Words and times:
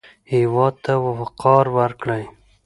هېواد 0.33 0.73
ته 0.85 0.93
وقار 1.19 1.65
ورکړئ 1.77 2.23